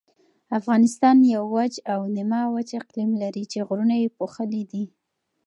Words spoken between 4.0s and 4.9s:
یې پوښلي دي.